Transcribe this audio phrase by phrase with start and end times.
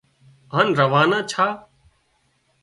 [0.53, 1.47] هانَ روانا ڇا